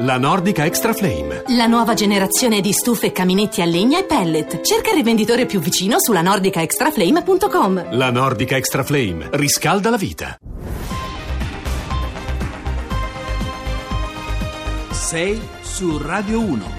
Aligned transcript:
La 0.00 0.16
Nordica 0.16 0.64
Extra 0.64 0.92
Flame. 0.92 1.42
La 1.56 1.66
nuova 1.66 1.94
generazione 1.94 2.60
di 2.60 2.70
stufe, 2.70 3.10
caminetti 3.10 3.62
a 3.62 3.64
legna 3.64 3.98
e 3.98 4.04
pellet. 4.04 4.60
Cerca 4.60 4.90
il 4.90 4.94
rivenditore 4.94 5.44
più 5.44 5.58
vicino 5.58 5.96
sulla 5.98 6.22
nordicaextraflame.com. 6.22 7.96
La 7.96 8.12
Nordica 8.12 8.54
Extra 8.54 8.84
Flame 8.84 9.28
riscalda 9.32 9.90
la 9.90 9.96
vita. 9.96 10.38
6 14.92 15.40
su 15.62 15.98
Radio 15.98 16.42
1. 16.42 16.77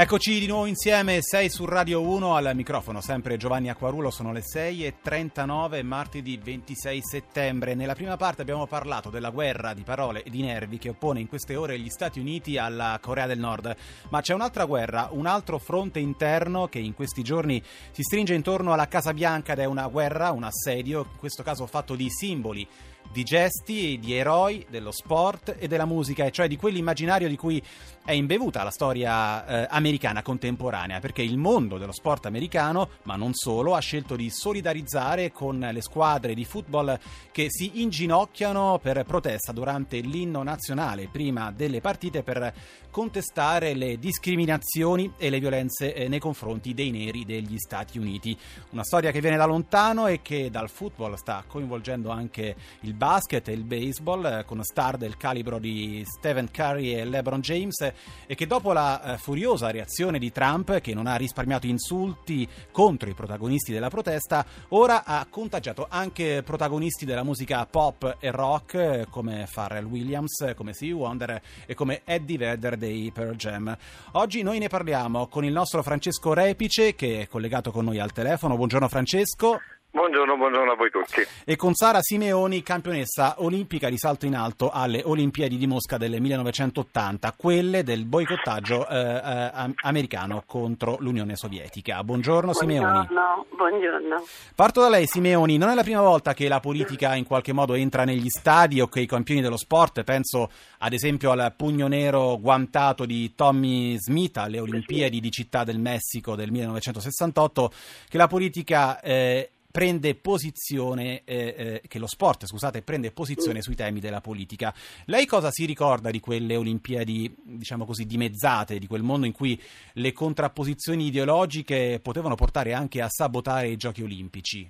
Eccoci 0.00 0.40
di 0.40 0.46
nuovo 0.46 0.64
insieme, 0.64 1.18
6 1.20 1.50
su 1.50 1.66
Radio 1.66 2.00
1 2.00 2.34
al 2.34 2.52
microfono, 2.54 3.02
sempre 3.02 3.36
Giovanni 3.36 3.68
Acquarulo, 3.68 4.10
sono 4.10 4.32
le 4.32 4.40
6 4.40 4.86
e 4.86 4.94
39, 5.02 5.82
martedì 5.82 6.40
26 6.42 7.00
settembre. 7.02 7.74
Nella 7.74 7.92
prima 7.92 8.16
parte 8.16 8.40
abbiamo 8.40 8.66
parlato 8.66 9.10
della 9.10 9.28
guerra 9.28 9.74
di 9.74 9.82
parole 9.82 10.22
e 10.22 10.30
di 10.30 10.40
nervi 10.40 10.78
che 10.78 10.88
oppone 10.88 11.20
in 11.20 11.28
queste 11.28 11.54
ore 11.54 11.78
gli 11.78 11.90
Stati 11.90 12.18
Uniti 12.18 12.56
alla 12.56 12.98
Corea 12.98 13.26
del 13.26 13.40
Nord, 13.40 13.76
ma 14.08 14.22
c'è 14.22 14.32
un'altra 14.32 14.64
guerra, 14.64 15.10
un 15.10 15.26
altro 15.26 15.58
fronte 15.58 15.98
interno 15.98 16.68
che 16.68 16.78
in 16.78 16.94
questi 16.94 17.22
giorni 17.22 17.62
si 17.90 18.00
stringe 18.00 18.32
intorno 18.32 18.72
alla 18.72 18.88
Casa 18.88 19.12
Bianca 19.12 19.52
ed 19.52 19.58
è 19.58 19.66
una 19.66 19.86
guerra, 19.88 20.30
un 20.30 20.44
assedio, 20.44 21.00
in 21.00 21.18
questo 21.18 21.42
caso 21.42 21.66
fatto 21.66 21.94
di 21.94 22.08
simboli 22.08 22.66
di 23.12 23.24
gesti, 23.24 23.98
di 23.98 24.14
eroi, 24.14 24.64
dello 24.68 24.92
sport 24.92 25.56
e 25.58 25.66
della 25.66 25.84
musica, 25.84 26.24
e 26.24 26.30
cioè 26.30 26.46
di 26.46 26.56
quell'immaginario 26.56 27.28
di 27.28 27.36
cui 27.36 27.62
è 28.10 28.14
imbevuta 28.14 28.64
la 28.64 28.70
storia 28.70 29.46
eh, 29.46 29.66
americana 29.70 30.20
contemporanea, 30.22 30.98
perché 30.98 31.22
il 31.22 31.38
mondo 31.38 31.78
dello 31.78 31.92
sport 31.92 32.26
americano, 32.26 32.88
ma 33.04 33.14
non 33.14 33.34
solo, 33.34 33.76
ha 33.76 33.80
scelto 33.80 34.16
di 34.16 34.30
solidarizzare 34.30 35.30
con 35.30 35.58
le 35.58 35.80
squadre 35.80 36.34
di 36.34 36.44
football 36.44 36.98
che 37.30 37.46
si 37.48 37.80
inginocchiano 37.82 38.80
per 38.82 39.04
protesta 39.04 39.52
durante 39.52 40.00
l'inno 40.00 40.42
nazionale, 40.42 41.08
prima 41.10 41.52
delle 41.52 41.80
partite, 41.80 42.24
per 42.24 42.52
contestare 42.90 43.74
le 43.74 43.98
discriminazioni 43.98 45.12
e 45.16 45.30
le 45.30 45.38
violenze 45.38 45.94
eh, 45.94 46.08
nei 46.08 46.18
confronti 46.18 46.74
dei 46.74 46.90
neri 46.90 47.24
degli 47.24 47.56
Stati 47.58 47.98
Uniti. 47.98 48.36
Una 48.70 48.82
storia 48.82 49.12
che 49.12 49.20
viene 49.20 49.36
da 49.36 49.44
lontano 49.44 50.08
e 50.08 50.20
che 50.20 50.50
dal 50.50 50.68
football 50.68 51.14
sta 51.14 51.44
coinvolgendo 51.46 52.10
anche 52.10 52.56
il 52.80 52.94
basket 52.94 53.46
e 53.46 53.52
il 53.52 53.62
baseball, 53.62 54.24
eh, 54.24 54.44
con 54.44 54.60
star 54.64 54.96
del 54.96 55.16
calibro 55.16 55.60
di 55.60 56.04
Stephen 56.04 56.50
Curry 56.50 56.94
e 56.94 57.04
LeBron 57.04 57.40
James, 57.40 57.92
e 58.26 58.34
che 58.34 58.46
dopo 58.46 58.72
la 58.72 59.02
eh, 59.02 59.18
furiosa 59.18 59.70
reazione 59.70 60.18
di 60.18 60.30
Trump, 60.30 60.80
che 60.80 60.94
non 60.94 61.06
ha 61.06 61.16
risparmiato 61.16 61.66
insulti 61.66 62.48
contro 62.70 63.10
i 63.10 63.14
protagonisti 63.14 63.72
della 63.72 63.88
protesta, 63.88 64.44
ora 64.68 65.04
ha 65.04 65.26
contagiato 65.28 65.86
anche 65.88 66.42
protagonisti 66.44 67.04
della 67.04 67.24
musica 67.24 67.66
pop 67.66 68.16
e 68.20 68.30
rock, 68.30 69.08
come 69.10 69.48
Pharrell 69.52 69.86
Williams, 69.86 70.52
come 70.54 70.72
Stevie 70.72 70.94
Wonder 70.94 71.42
e 71.66 71.74
come 71.74 72.02
Eddie 72.04 72.38
Vedder 72.38 72.76
dei 72.76 73.10
Pearl 73.12 73.36
Jam. 73.36 73.76
Oggi 74.12 74.42
noi 74.42 74.58
ne 74.58 74.68
parliamo 74.68 75.26
con 75.26 75.44
il 75.44 75.52
nostro 75.52 75.82
Francesco 75.82 76.32
Repice, 76.32 76.94
che 76.94 77.22
è 77.22 77.26
collegato 77.26 77.70
con 77.70 77.84
noi 77.84 77.98
al 77.98 78.12
telefono. 78.12 78.56
Buongiorno 78.56 78.88
Francesco. 78.88 79.58
Buongiorno, 79.92 80.36
buongiorno 80.36 80.70
a 80.70 80.76
voi 80.76 80.88
tutti. 80.88 81.20
E 81.44 81.56
con 81.56 81.74
Sara 81.74 81.98
Simeoni, 82.00 82.62
campionessa 82.62 83.34
olimpica 83.38 83.88
di 83.88 83.98
salto 83.98 84.24
in 84.24 84.36
alto 84.36 84.70
alle 84.70 85.02
Olimpiadi 85.04 85.56
di 85.56 85.66
Mosca 85.66 85.96
del 85.96 86.20
1980, 86.20 87.34
quelle 87.36 87.82
del 87.82 88.04
boicottaggio 88.04 88.86
eh, 88.86 88.96
eh, 88.96 89.50
americano 89.82 90.44
contro 90.46 90.96
l'Unione 91.00 91.34
Sovietica. 91.34 92.04
Buongiorno, 92.04 92.52
Simeoni. 92.52 93.04
Buongiorno, 93.08 93.46
buongiorno. 93.56 94.24
Parto 94.54 94.80
da 94.80 94.88
lei 94.88 95.08
Simeoni, 95.08 95.58
non 95.58 95.70
è 95.70 95.74
la 95.74 95.82
prima 95.82 96.02
volta 96.02 96.34
che 96.34 96.46
la 96.46 96.60
politica 96.60 97.16
in 97.16 97.26
qualche 97.26 97.52
modo 97.52 97.74
entra 97.74 98.04
negli 98.04 98.28
stadi 98.28 98.80
o 98.80 98.86
che 98.86 99.00
i 99.00 99.06
campioni 99.06 99.40
dello 99.40 99.56
sport, 99.56 100.04
penso 100.04 100.50
ad 100.78 100.92
esempio 100.92 101.32
al 101.32 101.52
pugno 101.56 101.88
nero 101.88 102.38
guantato 102.38 103.04
di 103.04 103.34
Tommy 103.34 103.98
Smith 103.98 104.36
alle 104.36 104.60
Olimpiadi 104.60 105.18
di 105.18 105.32
Città 105.32 105.64
del 105.64 105.80
Messico 105.80 106.36
del 106.36 106.52
1968, 106.52 107.72
che 108.08 108.16
la 108.16 108.28
politica... 108.28 109.00
Eh, 109.00 109.50
prende 109.70 110.14
posizione, 110.14 111.22
eh, 111.24 111.54
eh, 111.56 111.82
che 111.86 111.98
lo 111.98 112.06
sport, 112.06 112.46
scusate, 112.46 112.82
prende 112.82 113.12
posizione 113.12 113.62
sui 113.62 113.76
temi 113.76 114.00
della 114.00 114.20
politica. 114.20 114.72
Lei 115.06 115.26
cosa 115.26 115.50
si 115.50 115.64
ricorda 115.64 116.10
di 116.10 116.20
quelle 116.20 116.56
Olimpiadi, 116.56 117.34
diciamo 117.42 117.84
così, 117.84 118.04
dimezzate, 118.04 118.78
di 118.78 118.86
quel 118.86 119.02
mondo 119.02 119.26
in 119.26 119.32
cui 119.32 119.60
le 119.94 120.12
contrapposizioni 120.12 121.06
ideologiche 121.06 122.00
potevano 122.02 122.34
portare 122.34 122.72
anche 122.72 123.00
a 123.00 123.08
sabotare 123.08 123.68
i 123.68 123.76
giochi 123.76 124.02
olimpici? 124.02 124.68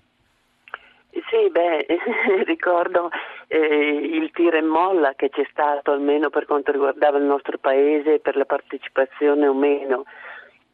Sì, 1.11 1.51
beh, 1.51 1.87
ricordo 2.45 3.09
eh, 3.49 3.59
il 3.59 4.31
tiro 4.33 4.57
e 4.57 4.63
molla 4.63 5.15
che 5.15 5.29
c'è 5.29 5.47
stato, 5.51 5.93
almeno 5.93 6.31
per 6.31 6.45
quanto 6.45 6.71
riguardava 6.73 7.19
il 7.19 7.25
nostro 7.25 7.59
paese, 7.59 8.21
per 8.21 8.37
la 8.37 8.45
partecipazione 8.45 9.47
o 9.47 9.55
meno 9.55 10.05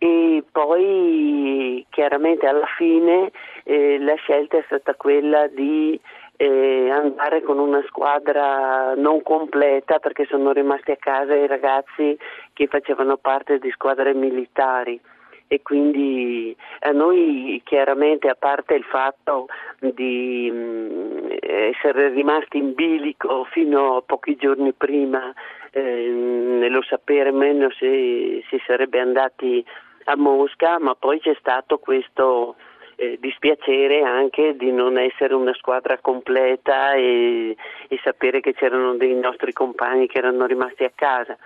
e 0.07 0.45
poi 0.53 1.85
chiaramente 1.91 2.47
alla 2.47 2.69
fine 2.77 3.33
eh, 3.65 3.99
la 3.99 4.15
scelta 4.15 4.57
è 4.57 4.63
stata 4.67 4.95
quella 4.95 5.49
di 5.49 5.99
eh, 6.37 6.91
andare 6.91 7.43
con 7.43 7.59
una 7.59 7.83
squadra 7.89 8.95
non 8.95 9.21
completa 9.23 9.99
perché 9.99 10.25
sono 10.27 10.53
rimasti 10.53 10.93
a 10.93 10.97
casa 10.97 11.35
i 11.35 11.49
ragazzi 11.49 12.17
che 12.53 12.69
facevano 12.69 13.17
parte 13.17 13.59
di 13.59 13.69
squadre 13.73 14.15
militari. 14.15 15.01
E 15.49 15.63
quindi 15.63 16.57
a 16.81 16.91
noi 16.91 17.61
chiaramente 17.65 18.29
a 18.29 18.35
parte 18.37 18.75
il 18.75 18.83
fatto 18.83 19.47
di 19.79 20.51
mm, 20.53 21.29
essere 21.41 22.09
rimasti 22.11 22.59
in 22.59 22.75
bilico 22.75 23.45
fino 23.45 23.97
a 23.97 24.03
pochi 24.03 24.35
giorni 24.37 24.73
prima 24.73 25.33
eh, 25.71 26.09
nello 26.09 26.83
sapere 26.83 27.31
meno 27.31 27.71
se 27.71 28.43
si 28.49 28.61
sarebbe 28.67 28.99
andati 28.99 29.65
a 30.09 30.17
Mosca, 30.17 30.79
ma 30.79 30.95
poi 30.95 31.21
c'è 31.21 31.37
stato 31.39 31.79
questo 31.79 32.57
eh, 32.97 33.19
dispiacere 33.21 34.03
anche 34.03 34.57
di 34.57 34.73
non 34.73 34.99
essere 34.99 35.35
una 35.35 35.53
squadra 35.55 35.99
completa 35.99 36.95
e, 36.95 37.57
e, 37.89 38.01
sapere 38.03 38.41
che 38.41 38.55
c'erano 38.55 38.95
dei 38.95 39.15
nostri 39.15 39.53
compagni 39.53 40.07
che 40.07 40.19
erano 40.19 40.47
rimasti 40.47 40.85
a 40.85 40.93
casa. 40.95 41.37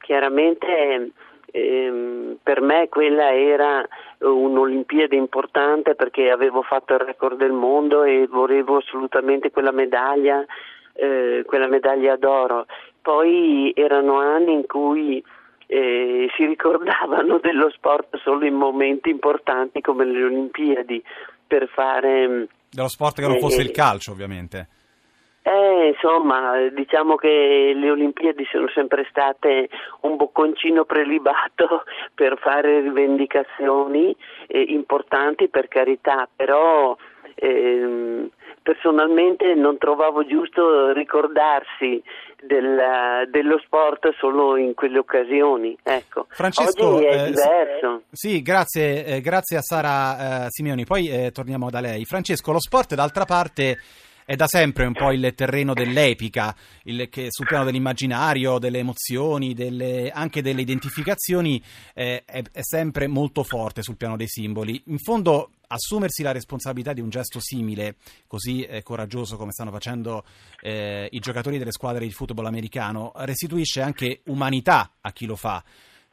Chiaramente 0.00 1.12
ehm, 1.52 2.38
per 2.42 2.60
me 2.60 2.88
quella 2.88 3.32
era 3.32 3.86
un'Olimpiade 4.18 5.14
importante 5.14 5.94
perché 5.94 6.30
avevo 6.30 6.62
fatto 6.62 6.94
il 6.94 7.00
record 7.00 7.36
del 7.36 7.52
mondo 7.52 8.02
e 8.04 8.26
volevo 8.26 8.78
assolutamente 8.78 9.50
quella 9.50 9.72
medaglia, 9.72 10.44
eh, 10.94 11.44
quella 11.46 11.68
medaglia 11.68 12.16
d'oro. 12.16 12.66
Poi 13.00 13.72
erano 13.76 14.18
anni 14.18 14.52
in 14.52 14.66
cui 14.66 15.22
eh, 15.68 16.28
si 16.34 16.46
ricordavano 16.46 17.38
dello 17.42 17.70
sport 17.70 18.16
solo 18.22 18.44
in 18.46 18.54
momenti 18.54 19.10
importanti 19.10 19.80
come 19.80 20.04
le 20.04 20.24
Olimpiadi 20.24 21.02
per 21.46 21.68
fare... 21.68 22.28
Mm, 22.28 22.42
dello 22.70 22.88
sport 22.88 23.16
che 23.20 23.26
non 23.26 23.36
eh, 23.36 23.40
fosse 23.40 23.62
il 23.62 23.70
calcio 23.70 24.12
ovviamente. 24.12 24.68
Eh, 25.42 25.94
insomma, 25.94 26.68
diciamo 26.68 27.14
che 27.14 27.72
le 27.74 27.90
Olimpiadi 27.90 28.46
sono 28.50 28.68
sempre 28.68 29.06
state 29.08 29.68
un 30.00 30.16
bocconcino 30.16 30.84
prelibato 30.84 31.84
per 32.14 32.38
fare 32.38 32.80
rivendicazioni 32.80 34.14
eh, 34.46 34.60
importanti, 34.60 35.48
per 35.48 35.68
carità, 35.68 36.28
però 36.34 36.96
ehm, 37.34 38.28
personalmente 38.68 39.54
non 39.54 39.78
trovavo 39.78 40.26
giusto 40.26 40.92
ricordarsi 40.92 42.02
del, 42.42 43.26
dello 43.30 43.58
sport 43.64 44.10
solo 44.18 44.58
in 44.58 44.74
quelle 44.74 44.98
occasioni. 44.98 45.74
Ecco. 45.82 46.26
Francesco, 46.28 46.96
Oggi 46.96 47.04
è 47.04 47.22
eh, 47.22 47.30
diverso. 47.30 48.02
Sì, 48.12 48.42
grazie, 48.42 49.06
eh, 49.06 49.20
grazie 49.22 49.56
a 49.56 49.62
Sara 49.62 50.44
eh, 50.44 50.46
Simeoni. 50.50 50.84
Poi 50.84 51.08
eh, 51.08 51.30
torniamo 51.30 51.70
da 51.70 51.80
lei. 51.80 52.04
Francesco, 52.04 52.52
lo 52.52 52.60
sport 52.60 52.94
d'altra 52.94 53.24
parte 53.24 53.78
è 54.28 54.36
da 54.36 54.46
sempre 54.46 54.84
un 54.84 54.92
po' 54.92 55.10
il 55.10 55.32
terreno 55.34 55.72
dell'epica, 55.72 56.54
il, 56.82 57.08
che 57.08 57.28
sul 57.30 57.46
piano 57.46 57.64
dell'immaginario, 57.64 58.58
delle 58.58 58.80
emozioni, 58.80 59.54
delle, 59.54 60.10
anche 60.10 60.42
delle 60.42 60.60
identificazioni, 60.60 61.62
eh, 61.94 62.24
è, 62.26 62.42
è, 62.52 62.60
sempre 62.60 63.06
molto 63.06 63.42
forte 63.42 63.80
sul 63.80 63.96
piano 63.96 64.18
dei 64.18 64.28
simboli. 64.28 64.82
In 64.88 64.98
fondo, 64.98 65.52
assumersi 65.68 66.22
la 66.22 66.32
responsabilità 66.32 66.92
di 66.92 67.00
un 67.00 67.08
gesto 67.08 67.40
simile, 67.40 67.96
così 68.26 68.64
eh, 68.64 68.82
coraggioso 68.82 69.38
come 69.38 69.52
stanno 69.52 69.70
facendo 69.70 70.26
eh, 70.60 71.08
i 71.10 71.20
giocatori 71.20 71.56
delle 71.56 71.72
squadre 71.72 72.04
di 72.04 72.12
football 72.12 72.44
americano, 72.44 73.12
restituisce 73.14 73.80
anche 73.80 74.20
umanità 74.26 74.96
a 75.00 75.10
chi 75.10 75.24
lo 75.24 75.36
fa. 75.36 75.64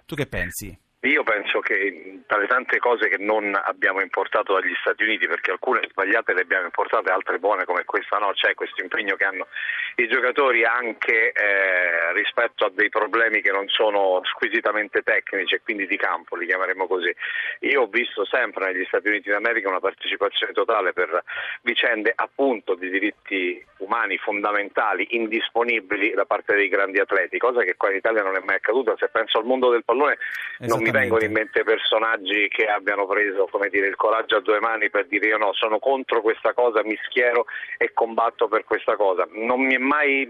Tu 0.06 0.16
che 0.16 0.28
pensi? 0.28 0.85
Io 1.06 1.24
penso 1.24 1.60
che 1.60 2.24
tra 2.26 2.40
le 2.40 2.48
tante 2.48 2.80
cose 2.80 3.10
che 3.10 3.18
non 3.20 3.54
abbiamo 3.54 4.02
importato 4.02 4.54
dagli 4.54 4.74
Stati 4.80 5.04
Uniti, 5.04 5.28
perché 5.28 5.52
alcune 5.52 5.82
sbagliate 5.88 6.34
le 6.34 6.42
abbiamo 6.42 6.66
importate, 6.66 7.12
altre 7.12 7.38
buone 7.38 7.64
come 7.64 7.86
questa 7.86 8.18
no, 8.18 8.32
c'è 8.34 8.56
questo 8.56 8.82
impegno 8.82 9.16
che 9.16 9.24
hanno 9.24 9.48
i 9.96 10.08
giocatori 10.08 10.64
anche 10.64 11.32
eh, 11.32 12.14
rispetto 12.14 12.66
a 12.66 12.72
dei 12.74 12.90
problemi 12.90 13.42
che 13.42 13.52
non 13.52 13.68
sono 13.68 14.22
squisitamente 14.24 15.02
tecnici 15.02 15.56
e 15.56 15.62
quindi 15.64 15.88
di 15.88 15.98
campo, 15.98 16.36
li 16.36 16.46
chiameremo 16.46 16.88
così. 16.88 17.14
Io 17.62 17.84
ho 17.84 17.88
visto 17.88 18.26
sempre 18.26 18.72
negli 18.72 18.86
Stati 18.86 19.08
Uniti 19.08 19.30
d'America 19.30 19.70
una 19.70 19.80
partecipazione 19.80 20.54
totale 20.54 20.94
per 20.94 21.24
vicende 21.62 22.12
appunto 22.16 22.76
di 22.76 22.90
diritti 22.90 23.64
umani 23.78 24.18
fondamentali, 24.18 25.08
indisponibili 25.12 26.12
da 26.12 26.26
parte 26.26 26.56
dei 26.56 26.70
grandi 26.70 27.00
atleti, 27.00 27.38
cosa 27.38 27.62
che 27.64 27.76
qua 27.76 27.90
in 27.90 27.98
Italia 27.98 28.24
non 28.24 28.36
è 28.36 28.42
mai 28.44 28.56
accaduta. 28.56 28.96
Se 28.98 29.10
penso 29.10 29.40
al 29.40 29.46
mondo 29.46 29.70
del 29.70 29.84
pallone 29.84 30.18
non 30.60 30.82
mi 30.82 30.92
vengono 30.92 31.24
in 31.24 31.32
mente 31.32 31.64
personaggi 31.64 32.48
che 32.50 32.66
abbiano 32.66 33.06
preso 33.06 33.48
dire, 33.70 33.88
il 33.88 33.96
coraggio 33.96 34.38
a 34.38 34.42
due 34.42 34.60
mani 34.60 34.90
per 34.90 35.06
dire 35.08 35.28
io 35.28 35.38
no, 35.38 35.54
sono 35.54 35.80
contro 35.80 36.22
questa 36.22 36.54
cosa, 36.54 36.84
mi 36.84 36.98
schiero 37.04 37.46
e 37.78 37.92
combatto 37.94 38.48
per 38.48 38.64
questa 38.64 38.96
cosa. 38.96 39.28
Non 39.32 39.62
mi 39.62 39.76
è 39.76 39.80
mai 39.86 40.28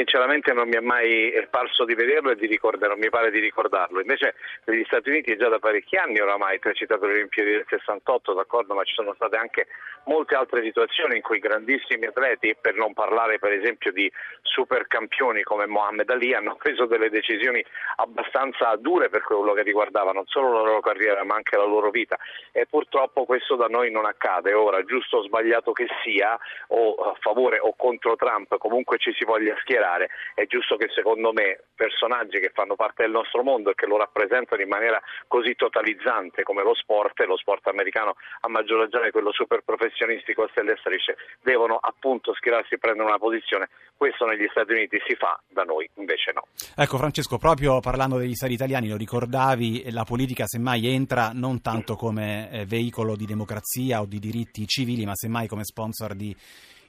sinceramente 0.00 0.54
non 0.54 0.66
mi 0.66 0.76
è 0.76 0.80
mai 0.80 1.30
parso 1.50 1.84
di 1.84 1.94
vederlo 1.94 2.30
e 2.30 2.36
di 2.36 2.46
ricordarlo, 2.46 2.96
mi 2.96 3.10
pare 3.10 3.30
di 3.30 3.38
ricordarlo. 3.38 4.00
Invece 4.00 4.34
negli 4.64 4.84
Stati 4.86 5.10
Uniti 5.10 5.32
è 5.32 5.36
già 5.36 5.48
da 5.48 5.58
parecchi 5.58 5.96
anni 5.96 6.20
oramai, 6.20 6.58
tu 6.58 6.68
hai 6.68 6.74
citato 6.74 7.04
le 7.04 7.12
Olimpiadi 7.12 7.50
del 7.50 7.66
68, 7.68 8.32
d'accordo, 8.32 8.72
ma 8.72 8.82
ci 8.84 8.94
sono 8.94 9.12
state 9.12 9.36
anche 9.36 9.66
molte 10.04 10.34
altre 10.34 10.62
situazioni 10.62 11.16
in 11.16 11.22
cui 11.22 11.38
grandissimi 11.38 12.06
atleti, 12.06 12.56
per 12.58 12.74
non 12.76 12.94
parlare 12.94 13.38
per 13.38 13.52
esempio 13.52 13.92
di 13.92 14.10
supercampioni 14.40 15.42
come 15.42 15.66
Mohamed 15.66 16.08
Ali, 16.08 16.32
hanno 16.32 16.56
preso 16.56 16.86
delle 16.86 17.10
decisioni 17.10 17.62
abbastanza 17.96 18.74
dure 18.76 19.10
per 19.10 19.22
quello 19.22 19.52
che 19.52 19.62
riguardava 19.62 20.12
non 20.12 20.24
solo 20.26 20.52
la 20.52 20.62
loro 20.62 20.80
carriera 20.80 21.22
ma 21.24 21.34
anche 21.34 21.58
la 21.58 21.64
loro 21.64 21.90
vita 21.90 22.16
e 22.52 22.66
purtroppo 22.66 23.26
questo 23.26 23.54
da 23.56 23.66
noi 23.66 23.90
non 23.90 24.06
accade. 24.06 24.54
Ora, 24.54 24.82
giusto 24.84 25.18
o 25.18 25.22
sbagliato 25.22 25.72
che 25.72 25.86
sia, 26.02 26.38
o 26.68 26.94
a 26.94 27.16
favore 27.20 27.58
o 27.58 27.74
contro 27.76 28.16
Trump, 28.16 28.56
comunque 28.56 28.96
ci 28.96 29.12
si 29.12 29.24
voglia 29.26 29.54
schierare 29.60 29.89
particolare. 29.90 30.08
È 30.34 30.46
giusto 30.46 30.76
che 30.76 30.88
secondo 30.94 31.32
me 31.32 31.64
personaggi 31.74 32.38
che 32.38 32.50
fanno 32.54 32.76
parte 32.76 33.02
del 33.02 33.12
nostro 33.12 33.42
mondo 33.42 33.70
e 33.70 33.74
che 33.74 33.86
lo 33.86 33.98
rappresentano 33.98 34.62
in 34.62 34.68
maniera 34.68 35.00
così 35.26 35.54
totalizzante 35.54 36.42
come 36.42 36.62
lo 36.62 36.74
sport, 36.74 37.18
e 37.20 37.26
lo 37.26 37.36
sport 37.36 37.66
americano 37.66 38.14
a 38.40 38.48
maggior 38.48 38.80
ragione 38.80 39.10
quello 39.10 39.32
super 39.32 39.62
professionistico 39.64 40.44
a 40.44 40.48
stelle 40.50 40.76
strisce, 40.78 41.16
devono 41.42 41.78
appunto 41.80 42.32
schierarsi 42.34 42.74
e 42.74 42.78
prendere 42.78 43.08
una 43.08 43.18
posizione. 43.18 43.68
Questo 43.96 44.24
negli 44.24 44.46
Stati 44.50 44.72
Uniti 44.72 44.98
si 45.06 45.14
fa, 45.16 45.38
da 45.48 45.62
noi 45.62 45.88
invece 45.96 46.32
no. 46.32 46.46
Ecco 46.76 46.96
Francesco, 46.96 47.38
proprio 47.38 47.80
parlando 47.80 48.16
degli 48.16 48.34
stati 48.34 48.52
italiani, 48.52 48.88
lo 48.88 48.96
ricordavi, 48.96 49.90
la 49.90 50.04
politica 50.04 50.46
semmai 50.46 50.86
entra 50.86 51.32
non 51.34 51.60
tanto 51.60 51.96
come 51.96 52.50
eh, 52.50 52.64
veicolo 52.64 53.16
di 53.16 53.26
democrazia 53.26 54.00
o 54.00 54.06
di 54.06 54.18
diritti 54.18 54.66
civili, 54.66 55.04
ma 55.04 55.14
semmai 55.14 55.46
come 55.46 55.64
sponsor 55.64 56.14
di 56.14 56.34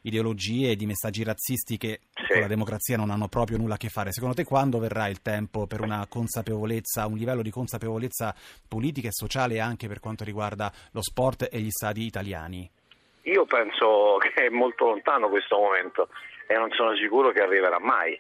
ideologie 0.02 0.72
e 0.72 0.76
di 0.76 0.86
messaggi 0.86 1.24
razzisti 1.24 1.78
che 1.78 2.00
sì. 2.14 2.34
con 2.34 2.42
la 2.42 2.48
democrazia 2.48 2.98
non 2.98 3.10
hanno 3.10 3.28
proprio 3.28 3.58
nulla 3.58 3.76
a 3.76 3.78
che 3.78 3.90
fare. 3.90 4.12
Secondo 4.12 4.36
te 4.36 4.44
quando 4.44 4.80
verrà 4.80 5.08
il 5.08 5.22
tempo 5.22 5.68
per 5.68 5.82
una 5.82 6.06
consapevolezza, 6.10 7.08
un 7.08 7.18
livello 7.18 7.42
di 7.42 7.52
consapevolezza 7.52 8.36
politica 8.68 9.08
e 9.08 9.12
sociale 9.12 9.60
anche 9.60 9.88
per 9.88 10.00
quanto 10.00 10.24
riguarda 10.24 10.72
lo 10.92 11.02
sport 11.02 11.48
e 11.52 11.60
gli 11.60 11.70
stadi 11.70 12.06
italiani? 12.06 12.70
Io 13.24 13.46
penso 13.46 14.18
che 14.20 14.46
è 14.46 14.50
molto 14.50 14.86
lontano 14.86 15.30
questo 15.30 15.58
momento 15.58 16.10
e 16.48 16.56
non 16.56 16.72
sono 16.72 16.96
sicuro 16.96 17.32
che 17.32 17.42
arriverà 17.42 17.80
mai 17.80 18.20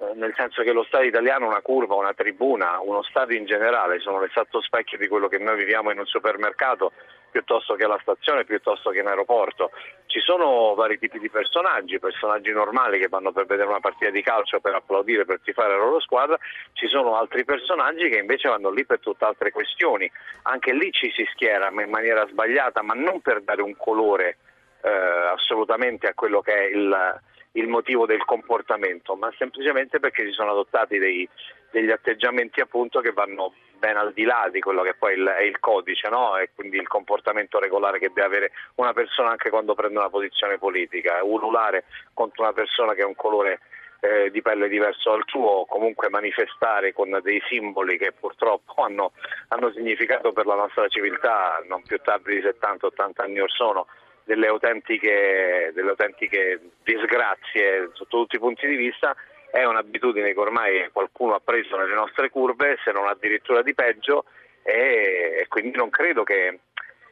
eh, 0.00 0.14
nel 0.14 0.32
senso 0.34 0.62
che 0.62 0.72
lo 0.72 0.82
Stato 0.84 1.04
italiano, 1.04 1.46
una 1.46 1.60
curva, 1.60 1.94
una 1.94 2.14
tribuna, 2.14 2.80
uno 2.80 3.02
Stato 3.02 3.34
in 3.34 3.44
generale 3.44 4.00
sono 4.00 4.20
l'esatto 4.20 4.62
specchio 4.62 4.96
di 4.96 5.08
quello 5.08 5.28
che 5.28 5.38
noi 5.38 5.56
viviamo 5.56 5.90
in 5.90 5.98
un 5.98 6.06
supermercato 6.06 6.92
piuttosto 7.30 7.74
che 7.74 7.84
alla 7.84 7.98
stazione, 8.02 8.44
piuttosto 8.44 8.90
che 8.90 9.00
in 9.00 9.06
aeroporto. 9.06 9.70
Ci 10.06 10.20
sono 10.20 10.74
vari 10.74 10.98
tipi 10.98 11.18
di 11.18 11.30
personaggi, 11.30 11.98
personaggi 11.98 12.50
normali 12.50 12.98
che 12.98 13.08
vanno 13.08 13.32
per 13.32 13.46
vedere 13.46 13.68
una 13.68 13.80
partita 13.80 14.10
di 14.10 14.22
calcio, 14.22 14.60
per 14.60 14.74
applaudire, 14.74 15.24
per 15.24 15.40
tifare 15.42 15.70
la 15.70 15.84
loro 15.84 16.00
squadra, 16.00 16.38
ci 16.72 16.88
sono 16.88 17.16
altri 17.16 17.44
personaggi 17.44 18.08
che 18.08 18.18
invece 18.18 18.48
vanno 18.48 18.70
lì 18.70 18.84
per 18.84 19.00
tutt'altre 19.00 19.50
questioni. 19.52 20.10
Anche 20.42 20.72
lì 20.72 20.90
ci 20.92 21.10
si 21.14 21.26
schiera 21.32 21.68
in 21.70 21.90
maniera 21.90 22.26
sbagliata, 22.26 22.82
ma 22.82 22.94
non 22.94 23.20
per 23.20 23.42
dare 23.42 23.62
un 23.62 23.76
colore 23.76 24.38
eh, 24.82 24.88
assolutamente 24.88 26.08
a 26.08 26.14
quello 26.14 26.40
che 26.40 26.52
è 26.52 26.74
il, 26.74 27.20
il 27.52 27.68
motivo 27.68 28.06
del 28.06 28.24
comportamento, 28.24 29.14
ma 29.14 29.32
semplicemente 29.38 30.00
perché 30.00 30.24
si 30.24 30.32
sono 30.32 30.50
adottati 30.50 30.98
dei, 30.98 31.28
degli 31.70 31.90
atteggiamenti 31.90 32.60
appunto 32.60 33.00
che 33.00 33.12
vanno 33.12 33.54
ben 33.80 33.96
al 33.96 34.12
di 34.12 34.24
là 34.24 34.48
di 34.52 34.60
quello 34.60 34.82
che 34.82 34.94
poi 34.94 35.14
è 35.14 35.42
il 35.42 35.58
codice 35.58 36.08
no? 36.08 36.36
e 36.36 36.50
quindi 36.54 36.76
il 36.76 36.86
comportamento 36.86 37.58
regolare 37.58 37.98
che 37.98 38.12
deve 38.12 38.26
avere 38.26 38.52
una 38.76 38.92
persona 38.92 39.30
anche 39.30 39.50
quando 39.50 39.74
prende 39.74 39.98
una 39.98 40.10
posizione 40.10 40.58
politica. 40.58 41.24
Ululare 41.24 41.84
contro 42.14 42.42
una 42.44 42.52
persona 42.52 42.94
che 42.94 43.02
ha 43.02 43.06
un 43.06 43.16
colore 43.16 43.60
eh, 44.00 44.30
di 44.30 44.42
pelle 44.42 44.68
diverso 44.68 45.10
dal 45.10 45.24
tuo 45.24 45.48
o 45.48 45.66
comunque 45.66 46.08
manifestare 46.10 46.92
con 46.92 47.18
dei 47.22 47.42
simboli 47.48 47.98
che 47.98 48.12
purtroppo 48.12 48.82
hanno, 48.82 49.12
hanno 49.48 49.72
significato 49.72 50.32
per 50.32 50.46
la 50.46 50.54
nostra 50.54 50.86
civiltà 50.88 51.62
non 51.66 51.82
più 51.82 51.98
tardi 51.98 52.34
di 52.34 52.42
70-80 52.42 53.10
anni 53.16 53.40
or 53.40 53.50
sono 53.50 53.86
delle 54.24 54.46
autentiche, 54.46 55.72
delle 55.74 55.90
autentiche 55.90 56.60
disgrazie 56.84 57.90
sotto 57.94 58.18
tutti 58.18 58.36
i 58.36 58.38
punti 58.38 58.66
di 58.66 58.76
vista 58.76 59.16
è 59.50 59.64
un'abitudine 59.64 60.32
che 60.32 60.38
ormai 60.38 60.88
qualcuno 60.92 61.34
ha 61.34 61.40
preso 61.42 61.76
nelle 61.76 61.94
nostre 61.94 62.30
curve, 62.30 62.78
se 62.84 62.92
non 62.92 63.06
addirittura 63.06 63.62
di 63.62 63.74
peggio, 63.74 64.24
e, 64.62 65.46
quindi 65.48 65.76
non 65.76 65.90
credo 65.90 66.22
che, 66.22 66.60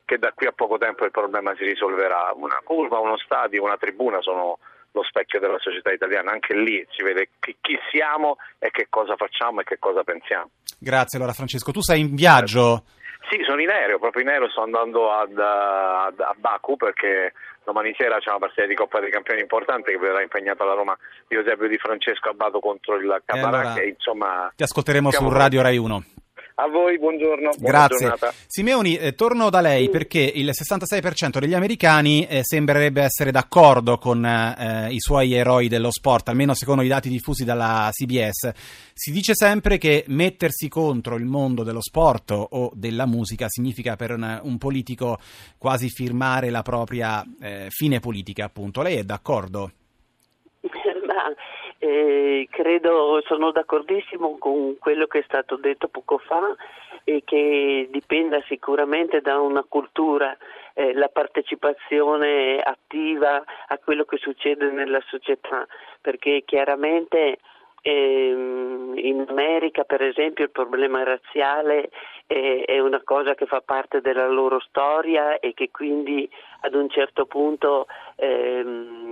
che, 0.04 0.18
da 0.18 0.32
qui 0.34 0.46
a 0.46 0.52
poco 0.52 0.78
tempo 0.78 1.04
il 1.04 1.10
problema 1.10 1.54
si 1.56 1.64
risolverà. 1.64 2.32
Una 2.34 2.60
curva, 2.62 2.98
uno 2.98 3.18
stadio, 3.18 3.62
una 3.62 3.76
tribuna 3.76 4.20
sono 4.20 4.58
lo 4.92 5.02
specchio 5.02 5.38
della 5.38 5.58
società 5.58 5.92
italiana, 5.92 6.32
anche 6.32 6.54
lì 6.54 6.84
si 6.90 7.02
vede 7.02 7.30
chi, 7.38 7.56
chi 7.60 7.78
siamo 7.90 8.36
e 8.58 8.70
che 8.70 8.86
cosa 8.88 9.16
facciamo 9.16 9.60
e 9.60 9.64
che 9.64 9.78
cosa 9.78 10.02
pensiamo. 10.02 10.50
Grazie 10.78 11.18
allora 11.18 11.34
Francesco, 11.34 11.72
tu 11.72 11.80
sei 11.80 12.00
in 12.00 12.14
viaggio? 12.14 12.84
Sì, 13.30 13.42
sono 13.44 13.60
in 13.60 13.68
aereo, 13.68 13.98
proprio 13.98 14.22
in 14.22 14.28
aereo 14.28 14.48
sto 14.48 14.62
andando 14.62 15.12
ad, 15.12 15.36
ad, 15.38 16.18
a 16.18 16.34
Baku 16.36 16.76
perché 16.76 17.32
domani 17.64 17.94
sera 17.96 18.18
c'è 18.18 18.30
una 18.30 18.38
partita 18.38 18.66
di 18.66 18.74
Coppa 18.74 19.00
dei 19.00 19.10
Campioni 19.10 19.40
importante 19.40 19.92
che 19.92 19.98
verrà 19.98 20.22
impegnata 20.22 20.64
la 20.64 20.74
Roma 20.74 20.96
di 21.26 21.36
Eusebio 21.36 21.68
Di 21.68 21.76
Francesco 21.76 22.30
Abbato 22.30 22.58
contro 22.60 22.96
il 22.96 23.22
Caparà. 23.24 23.58
Allora, 23.60 23.84
insomma, 23.84 24.50
ti 24.56 24.62
ascolteremo 24.62 25.10
su 25.10 25.28
Radio 25.28 25.62
Rai 25.62 25.76
1. 25.76 26.04
A 26.60 26.66
voi, 26.66 26.98
buongiorno. 26.98 27.50
Grazie. 27.56 28.14
Simeoni, 28.48 28.96
eh, 28.96 29.14
torno 29.14 29.48
da 29.48 29.60
lei 29.60 29.88
perché 29.90 30.18
il 30.18 30.50
66% 30.50 31.38
degli 31.38 31.54
americani 31.54 32.26
eh, 32.26 32.40
sembrerebbe 32.42 33.00
essere 33.00 33.30
d'accordo 33.30 33.96
con 33.96 34.24
eh, 34.24 34.88
i 34.90 34.98
suoi 34.98 35.34
eroi 35.34 35.68
dello 35.68 35.92
sport, 35.92 36.30
almeno 36.30 36.54
secondo 36.54 36.82
i 36.82 36.88
dati 36.88 37.08
diffusi 37.08 37.44
dalla 37.44 37.88
CBS. 37.92 38.50
Si 38.92 39.12
dice 39.12 39.36
sempre 39.36 39.78
che 39.78 40.02
mettersi 40.08 40.68
contro 40.68 41.14
il 41.14 41.26
mondo 41.26 41.62
dello 41.62 41.80
sport 41.80 42.32
o 42.32 42.72
della 42.74 43.06
musica 43.06 43.46
significa 43.48 43.94
per 43.94 44.10
un, 44.10 44.40
un 44.42 44.58
politico 44.58 45.20
quasi 45.58 45.88
firmare 45.90 46.50
la 46.50 46.62
propria 46.62 47.24
eh, 47.40 47.66
fine 47.68 48.00
politica, 48.00 48.46
appunto. 48.46 48.82
Lei 48.82 48.96
è 48.96 49.04
d'accordo? 49.04 49.70
Eh, 51.90 52.48
credo, 52.50 53.22
sono 53.24 53.50
d'accordissimo 53.50 54.36
con 54.36 54.76
quello 54.78 55.06
che 55.06 55.20
è 55.20 55.22
stato 55.22 55.56
detto 55.56 55.88
poco 55.88 56.18
fa 56.18 56.54
e 57.02 57.22
che 57.24 57.88
dipenda 57.90 58.42
sicuramente 58.46 59.22
da 59.22 59.40
una 59.40 59.64
cultura, 59.66 60.36
eh, 60.74 60.92
la 60.92 61.08
partecipazione 61.08 62.60
attiva 62.60 63.42
a 63.68 63.78
quello 63.78 64.04
che 64.04 64.18
succede 64.18 64.70
nella 64.70 65.00
società, 65.06 65.66
perché 66.02 66.42
chiaramente 66.44 67.38
ehm, 67.80 68.92
in 68.96 69.24
America 69.26 69.84
per 69.84 70.02
esempio 70.02 70.44
il 70.44 70.50
problema 70.50 71.04
razziale 71.04 71.88
è, 72.26 72.64
è 72.66 72.78
una 72.80 73.00
cosa 73.02 73.34
che 73.34 73.46
fa 73.46 73.62
parte 73.62 74.02
della 74.02 74.28
loro 74.28 74.60
storia 74.60 75.38
e 75.38 75.54
che 75.54 75.70
quindi 75.70 76.28
ad 76.60 76.74
un 76.74 76.90
certo 76.90 77.24
punto 77.24 77.86
ehm, 78.16 79.07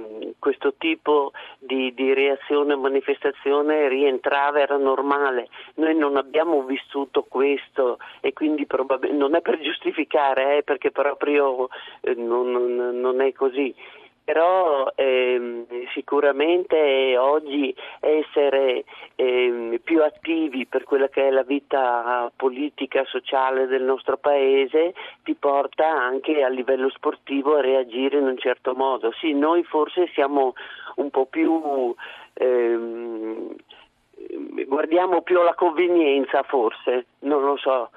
questo 0.47 0.75
tipo 0.79 1.33
di, 1.59 1.93
di 1.93 2.15
reazione 2.15 2.75
o 2.75 2.79
manifestazione 2.79 3.88
rientrava, 3.88 4.61
era 4.61 4.76
normale. 4.76 5.49
Noi 5.75 5.97
non 5.97 6.17
abbiamo 6.17 6.62
vissuto 6.62 7.25
questo 7.25 7.99
e 8.21 8.33
quindi 8.33 8.65
probab- 8.65 9.11
non 9.11 9.35
è 9.35 9.41
per 9.41 9.59
giustificare, 9.59 10.59
eh, 10.59 10.62
perché 10.62 10.93
proprio 10.93 11.67
eh, 12.00 12.15
non, 12.15 12.53
non, 12.53 13.00
non 13.00 13.21
è 13.21 13.33
così 13.33 13.75
però 14.26 14.90
ehm, 14.97 15.66
sicuramente 15.95 17.16
oggi 17.16 17.73
essere 18.00 18.83
ehm, 19.14 19.78
più 19.85 20.02
attivi 20.02 20.66
per 20.66 20.83
quella 20.83 21.09
che 21.09 21.28
è 21.28 21.30
la 21.30 21.45
vita 21.45 22.33
politica, 22.35 23.04
sociale 23.04 23.68
del 23.68 23.85
nostro 23.85 24.16
paese 24.16 24.95
ti 25.23 25.35
porta 25.35 25.87
anche 25.87 26.42
a 26.42 26.49
livello 26.49 26.90
sportivo 26.90 27.54
a 27.54 27.61
reagire 27.61 28.18
in 28.18 28.25
un 28.26 28.37
certo 28.37 28.75
modo. 28.75 29.12
Sì, 29.12 29.33
noi 29.33 29.62
forse 29.62 30.11
siamo 30.12 30.54
un 30.97 31.09
po' 31.11 31.26
più 31.26 31.95
ehm, 32.33 33.54
guardiamo 34.66 35.23
più 35.23 35.38
alla 35.40 35.54
convenienza 35.54 36.42
forse, 36.42 37.06
non 37.21 37.45
lo 37.45 37.56
so. 37.56 37.90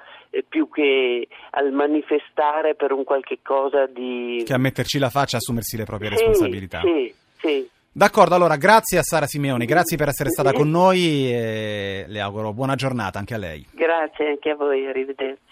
Più 0.48 0.68
che 0.68 1.26
al 1.50 1.72
manifestare 1.72 2.74
per 2.74 2.92
un 2.92 3.04
qualche 3.04 3.38
cosa 3.42 3.86
di... 3.86 4.42
Che 4.46 4.52
a 4.54 4.58
metterci 4.58 4.98
la 4.98 5.10
faccia 5.10 5.36
e 5.36 5.38
assumersi 5.38 5.76
le 5.76 5.84
proprie 5.84 6.10
Sì, 6.10 6.16
responsabilità. 6.16 6.80
Sì, 6.80 7.14
sì. 7.40 7.68
D'accordo, 7.92 8.36
allora 8.36 8.56
grazie 8.56 8.98
a 8.98 9.02
Sara 9.02 9.26
Simeoni, 9.26 9.64
grazie 9.64 9.96
per 9.96 10.08
essere 10.08 10.30
stata 10.30 10.52
con 10.52 10.70
noi 10.70 11.32
e 11.32 12.04
le 12.06 12.20
auguro 12.20 12.52
buona 12.52 12.76
giornata 12.76 13.18
anche 13.18 13.34
a 13.34 13.38
lei. 13.38 13.66
Grazie 13.72 14.28
anche 14.28 14.50
a 14.50 14.54
voi, 14.54 14.86
arrivederci. 14.86 15.42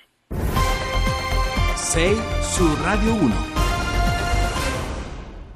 6 1.74 2.16
su 2.40 2.64
Radio 2.82 3.14
1. 3.14 3.67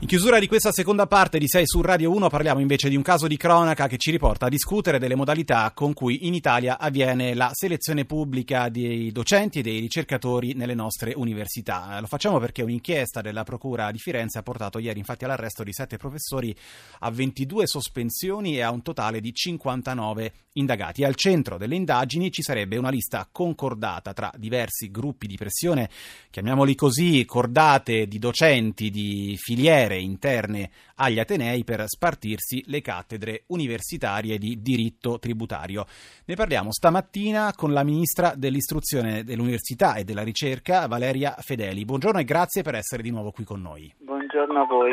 In 0.03 0.09
chiusura 0.09 0.41
di 0.41 0.49
questa 0.49 0.73
seconda 0.73 1.07
parte 1.07 1.39
di 1.39 1.47
6 1.47 1.63
su 1.65 1.81
Radio 1.81 2.11
1 2.11 2.29
parliamo 2.29 2.59
invece 2.59 2.89
di 2.89 2.97
un 2.97 3.03
caso 3.03 3.29
di 3.29 3.37
cronaca 3.37 3.87
che 3.87 3.99
ci 3.99 4.11
riporta 4.11 4.47
a 4.47 4.49
discutere 4.49 4.99
delle 4.99 5.15
modalità 5.15 5.71
con 5.73 5.93
cui 5.93 6.27
in 6.27 6.35
Italia 6.35 6.81
avviene 6.81 7.35
la 7.35 7.51
selezione 7.53 8.05
pubblica 8.05 8.69
dei 8.69 9.13
docenti 9.13 9.61
e 9.61 9.63
dei 9.63 9.79
ricercatori 9.79 10.55
nelle 10.55 10.75
nostre 10.75 11.13
università. 11.15 12.01
Lo 12.01 12.09
facciamo 12.09 12.41
perché 12.41 12.63
un'inchiesta 12.63 13.21
della 13.21 13.45
Procura 13.45 13.93
di 13.93 13.99
Firenze 13.99 14.39
ha 14.39 14.43
portato 14.43 14.81
ieri 14.81 14.99
infatti 14.99 15.25
all'arresto 15.25 15.63
di 15.63 15.73
7 15.73 15.97
professori 15.99 16.53
a 16.99 17.09
22 17.09 17.69
sospensioni 17.69 18.57
e 18.57 18.63
a 18.63 18.73
un 18.73 18.83
totale 18.83 19.21
di 19.21 19.33
59 19.33 20.33
indagati. 20.55 21.05
Al 21.05 21.15
centro 21.15 21.57
delle 21.57 21.77
indagini 21.77 22.33
ci 22.33 22.43
sarebbe 22.43 22.77
una 22.77 22.91
lista 22.91 23.29
concordata 23.31 24.13
tra 24.13 24.33
diversi 24.37 24.91
gruppi 24.91 25.29
di 25.29 25.37
pressione, 25.37 25.89
chiamiamoli 26.29 26.75
così, 26.75 27.25
cordate 27.25 28.09
di 28.09 28.19
docenti, 28.19 28.91
di 28.91 29.39
filiere 29.41 29.92
interne 29.97 30.71
agli 30.97 31.19
Atenei 31.19 31.65
per 31.65 31.85
spartirsi 31.87 32.63
le 32.67 32.81
cattedre 32.81 33.45
universitarie 33.49 34.39
di 34.39 34.61
diritto 34.61 35.19
tributario. 35.19 35.87
Ne 36.25 36.35
parliamo 36.35 36.73
stamattina 36.73 37.53
con 37.55 37.73
la 37.73 37.85
ministra 37.85 38.35
dell'istruzione, 38.37 39.25
dell'università 39.25 39.95
e 39.95 40.05
della 40.05 40.23
ricerca, 40.23 40.87
Valeria 40.87 41.37
Fedeli. 41.39 41.85
Buongiorno 41.85 42.21
e 42.21 42.25
grazie 42.25 42.63
per 42.63 42.75
essere 42.75 43.03
di 43.03 43.11
nuovo 43.11 43.31
qui 43.31 43.45
con 43.45 43.61
noi. 43.61 43.93
Buongiorno 43.99 44.61
a 44.61 44.67
voi. 44.67 44.93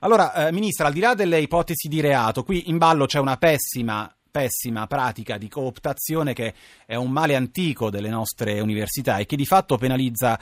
Allora, 0.00 0.46
eh, 0.48 0.52
ministra, 0.52 0.86
al 0.86 0.92
di 0.92 1.00
là 1.00 1.14
delle 1.14 1.40
ipotesi 1.40 1.88
di 1.88 2.00
reato, 2.00 2.42
qui 2.42 2.70
in 2.70 2.78
ballo 2.78 3.06
c'è 3.06 3.18
una 3.18 3.36
pessima 3.36 4.12
pessima 4.30 4.86
pratica 4.86 5.36
di 5.36 5.48
cooptazione 5.48 6.32
che 6.32 6.54
è 6.86 6.94
un 6.94 7.10
male 7.10 7.34
antico 7.34 7.90
delle 7.90 8.08
nostre 8.08 8.60
università 8.60 9.18
e 9.18 9.26
che 9.26 9.36
di 9.36 9.44
fatto 9.44 9.76
penalizza 9.76 10.38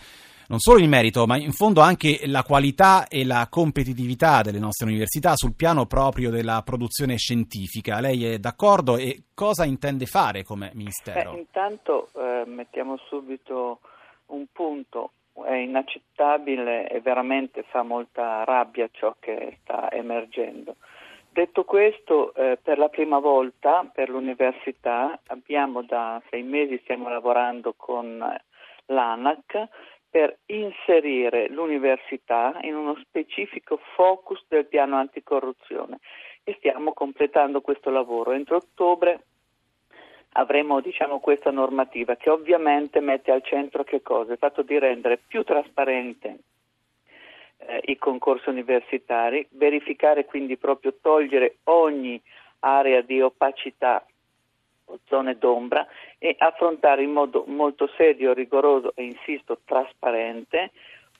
non 0.49 0.59
solo 0.61 0.79
il 0.79 0.89
merito, 0.89 1.27
ma 1.27 1.37
in 1.37 1.53
fondo 1.53 1.81
anche 1.81 2.21
la 2.27 2.43
qualità 2.43 3.07
e 3.07 3.25
la 3.25 3.47
competitività 3.51 4.41
delle 4.43 4.59
nostre 4.59 4.87
università 4.87 5.35
sul 5.37 5.55
piano 5.55 5.87
proprio 5.87 6.31
della 6.31 6.63
produzione 6.65 7.17
scientifica. 7.17 8.01
Lei 8.01 8.25
è 8.25 8.39
d'accordo 8.39 8.97
e 8.97 9.25
cosa 9.35 9.65
intende 9.65 10.07
fare 10.07 10.45
come 10.45 10.71
Ministero? 10.75 11.33
Beh, 11.33 11.39
intanto 11.39 12.09
eh, 12.17 12.45
mettiamo 12.47 12.97
subito 13.09 13.81
un 14.27 14.47
punto. 14.53 15.13
È 15.33 15.55
inaccettabile 15.55 16.89
e 16.89 17.01
veramente 17.01 17.63
fa 17.69 17.83
molta 17.83 18.43
rabbia 18.45 18.89
ciò 18.91 19.15
che 19.21 19.59
sta 19.61 19.91
emergendo. 19.93 20.77
Detto 21.31 21.63
questo, 21.63 22.35
eh, 22.35 22.59
per 22.61 22.79
la 22.79 22.89
prima 22.89 23.21
volta 23.21 23.89
per 23.93 24.09
l'università 24.09 25.21
abbiamo 25.27 25.83
da 25.83 26.21
sei 26.31 26.43
mesi 26.43 26.81
stiamo 26.83 27.09
lavorando 27.09 27.75
con 27.77 28.19
l'ANAC 28.87 29.69
per 30.11 30.39
inserire 30.47 31.49
l'università 31.49 32.59
in 32.63 32.75
uno 32.75 32.97
specifico 33.03 33.79
focus 33.95 34.43
del 34.49 34.67
piano 34.67 34.97
anticorruzione 34.97 35.99
e 36.45 36.55
stiamo 36.59 36.93
completando 36.93 37.61
questo 37.61 37.91
lavoro. 37.91 38.33
Entro 38.33 38.57
ottobre 38.57 39.21
avremo 40.33 40.81
diciamo, 40.81 41.21
questa 41.21 41.51
normativa 41.51 42.17
che 42.17 42.31
ovviamente 42.31 43.01
mette 43.01 43.31
al 43.31 43.43
centro 43.43 43.85
che 43.85 44.03
cosa? 44.03 44.33
Il 44.33 44.39
fatto 44.39 44.63
di 44.63 44.79
rendere 44.79 45.19
più 45.19 45.43
trasparente 45.43 46.39
eh, 47.59 47.81
i 47.87 47.97
concorsi 47.97 48.49
universitari, 48.49 49.47
verificare 49.51 50.25
quindi 50.25 50.57
proprio 50.57 50.95
togliere 51.01 51.59
ogni 51.65 52.21
area 52.61 53.03
di 53.03 53.21
opacità 53.21 54.05
zone 55.07 55.37
d'ombra 55.39 55.87
e 56.19 56.35
affrontare 56.39 57.03
in 57.03 57.13
modo 57.13 57.45
molto 57.47 57.89
serio, 57.97 58.33
rigoroso 58.33 58.93
e 58.95 59.05
insisto 59.05 59.61
trasparente 59.65 60.71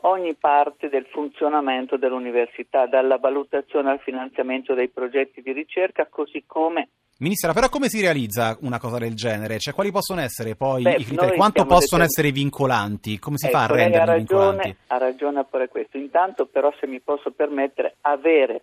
ogni 0.03 0.35
parte 0.35 0.89
del 0.89 1.07
funzionamento 1.11 1.97
dell'università, 1.97 2.87
dalla 2.87 3.17
valutazione 3.19 3.91
al 3.91 4.01
finanziamento 4.01 4.75
dei 4.75 4.89
progetti 4.89 5.43
di 5.43 5.53
ricerca, 5.53 6.07
così 6.09 6.45
come 6.47 6.89
Ministra, 7.21 7.53
però 7.53 7.69
come 7.69 7.89
si 7.89 8.01
realizza 8.01 8.57
una 8.61 8.79
cosa 8.79 8.99
del 8.99 9.15
genere? 9.17 9.59
Cioè, 9.59 9.75
quali 9.75 9.91
possono 9.91 10.21
essere 10.21 10.55
poi 10.55 10.85
Beh, 10.85 10.95
i 10.99 11.05
criteri? 11.05 11.35
Quanto 11.35 11.65
possono 11.67 12.03
detto- 12.03 12.13
essere 12.13 12.31
vincolanti? 12.31 13.19
Come 13.19 13.39
si 13.39 13.47
Ecco, 13.47 13.57
fa 13.57 13.65
a 13.65 13.67
ha 13.67 13.75
renderli 13.75 14.07
ragione, 14.07 14.19
vincolanti? 14.19 14.77
ha 14.87 14.99
ragione 14.99 15.39
a 15.41 15.47
fare 15.51 15.67
questo. 15.69 15.97
Intanto 15.97 16.47
però 16.47 16.73
se 16.79 16.87
mi 16.87 17.01
posso 17.01 17.33
permettere 17.33 17.97
avere 18.03 18.63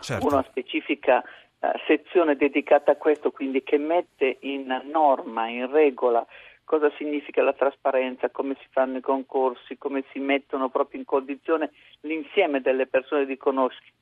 Certo. 0.00 0.26
una 0.26 0.44
specifica 0.46 1.24
sezione 1.86 2.36
dedicata 2.36 2.92
a 2.92 2.96
questo, 2.96 3.30
quindi 3.30 3.62
che 3.62 3.78
mette 3.78 4.38
in 4.40 4.82
norma, 4.84 5.48
in 5.48 5.70
regola 5.70 6.24
cosa 6.64 6.90
significa 6.96 7.42
la 7.42 7.54
trasparenza, 7.54 8.28
come 8.28 8.54
si 8.60 8.66
fanno 8.70 8.98
i 8.98 9.00
concorsi, 9.00 9.78
come 9.78 10.04
si 10.12 10.18
mettono 10.18 10.68
proprio 10.68 11.00
in 11.00 11.06
condizione 11.06 11.70
l'insieme 12.02 12.60
delle 12.60 12.86
persone 12.86 13.24
di 13.24 13.38
conoscere 13.38 13.92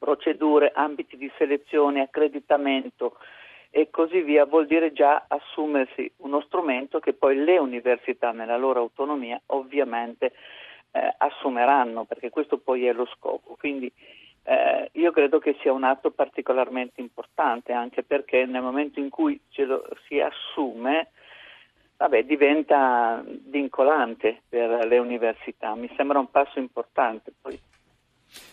procedure, 0.00 0.72
ambiti 0.74 1.18
di 1.18 1.30
selezione, 1.36 2.00
accreditamento 2.00 3.18
e 3.68 3.90
così 3.90 4.22
via, 4.22 4.46
vuol 4.46 4.66
dire 4.66 4.92
già 4.92 5.26
assumersi 5.28 6.10
uno 6.18 6.40
strumento 6.40 7.00
che 7.00 7.12
poi 7.12 7.36
le 7.36 7.58
università 7.58 8.32
nella 8.32 8.56
loro 8.56 8.80
autonomia 8.80 9.38
ovviamente 9.46 10.32
eh, 10.92 11.14
assumeranno, 11.18 12.04
perché 12.04 12.30
questo 12.30 12.56
poi 12.56 12.86
è 12.86 12.92
lo 12.94 13.06
scopo. 13.14 13.56
Quindi 13.58 13.92
eh, 14.42 14.90
io 14.92 15.10
credo 15.12 15.38
che 15.38 15.56
sia 15.60 15.72
un 15.72 15.84
atto 15.84 16.10
particolarmente 16.10 17.00
importante, 17.00 17.72
anche 17.72 18.02
perché 18.02 18.46
nel 18.46 18.62
momento 18.62 19.00
in 19.00 19.10
cui 19.10 19.40
ce 19.50 19.64
lo 19.64 19.86
si 20.06 20.20
assume, 20.20 21.10
vabbè, 21.96 22.24
diventa 22.24 23.22
vincolante 23.26 24.42
per 24.48 24.86
le 24.86 24.98
università. 24.98 25.74
Mi 25.74 25.90
sembra 25.96 26.18
un 26.18 26.30
passo 26.30 26.58
importante. 26.58 27.32
Poi 27.40 27.58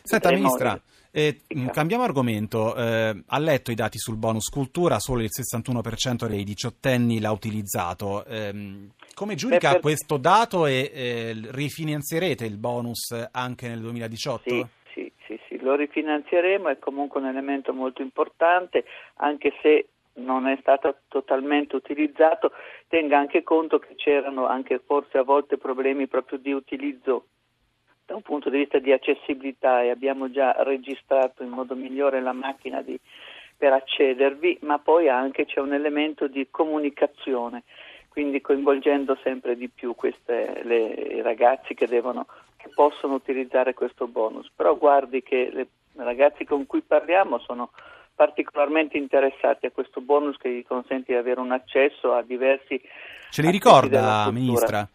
Senta, 0.02 0.32
Ministra, 0.32 0.82
eh, 1.12 1.42
mh, 1.48 1.68
cambiamo 1.68 2.04
argomento. 2.04 2.76
Eh, 2.76 3.24
ha 3.26 3.40
letto 3.40 3.72
i 3.72 3.76
dati 3.76 3.98
sul 4.00 4.16
bonus 4.16 4.50
cultura, 4.50 5.00
solo 5.00 5.22
il 5.22 5.30
61% 5.32 6.28
dei 6.28 6.44
diciottenni 6.44 7.20
l'ha 7.20 7.32
utilizzato. 7.32 8.26
Ehm, 8.26 8.92
come 9.14 9.36
giudica 9.36 9.68
Beh, 9.68 9.74
per- 9.74 9.82
questo 9.82 10.18
dato 10.18 10.66
e 10.66 10.92
eh, 10.94 11.42
rifinanzierete 11.52 12.46
il 12.46 12.58
bonus 12.58 13.14
anche 13.32 13.68
nel 13.68 13.82
2018? 13.82 14.50
Sì, 14.50 14.50
sì, 14.50 14.56
sì, 14.56 14.66
sì, 14.66 14.68
lo 15.68 15.76
rifinanzieremo, 15.76 16.70
è 16.70 16.80
comunque 16.80 17.20
un 17.20 17.28
elemento 17.28 17.74
molto 17.74 18.02
importante, 18.02 18.86
anche 19.16 19.54
se 19.62 19.90
non 20.16 20.48
è 20.48 20.58
stato 20.62 21.00
totalmente 21.08 21.76
utilizzato, 21.76 22.52
tenga 22.88 23.18
anche 23.18 23.44
conto 23.44 23.78
che 23.78 23.96
c'erano 23.96 24.48
anche 24.48 24.80
forse 24.80 25.18
a 25.18 25.24
volte 25.24 25.58
problemi 25.58 26.08
proprio 26.08 26.40
di 26.40 26.52
utilizzo 26.52 27.28
da 28.06 28.16
un 28.16 28.22
punto 28.22 28.50
di 28.50 28.60
vista 28.60 28.80
di 28.80 28.94
accessibilità 28.94 29.84
e 29.84 29.90
abbiamo 29.90 30.32
già 30.32 30.56
registrato 30.64 31.44
in 31.44 31.50
modo 31.50 31.76
migliore 31.76 32.22
la 32.22 32.32
macchina 32.32 32.82
di- 32.82 33.00
per 33.58 33.74
accedervi, 33.74 34.60
ma 34.62 34.80
poi 34.80 35.10
anche 35.10 35.46
c'è 35.46 35.60
un 35.60 35.74
elemento 35.74 36.28
di 36.28 36.48
comunicazione, 36.50 37.64
quindi 38.08 38.40
coinvolgendo 38.40 39.18
sempre 39.24 39.58
di 39.58 39.68
più 39.68 39.94
queste, 39.94 40.62
le, 40.64 40.78
i 40.78 41.22
ragazzi 41.22 41.74
che, 41.74 41.88
devono, 41.88 42.28
possono 42.68 43.14
utilizzare 43.16 43.74
questo 43.74 44.08
bonus. 44.08 44.50
Però 44.56 44.76
guardi 44.78 45.22
che 45.24 45.36
i 45.36 45.68
ragazzi 45.96 46.46
con 46.46 46.66
cui 46.66 46.82
parliamo 46.82 47.40
sono 47.40 47.72
particolarmente 48.16 48.98
interessati 48.98 49.68
a 49.68 49.72
questo 49.72 50.02
bonus 50.02 50.38
che 50.38 50.50
gli 50.52 50.66
consente 50.66 51.12
di 51.14 51.18
avere 51.18 51.40
un 51.40 51.52
accesso 51.52 52.14
a 52.14 52.24
diversi 52.24 52.82
Ce 53.30 53.42
li 53.42 53.52
ricorda. 53.52 54.30
Ministra? 54.32 54.88